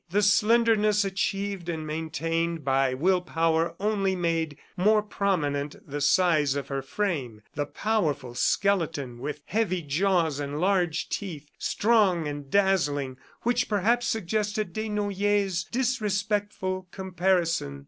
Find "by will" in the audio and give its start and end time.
2.65-3.21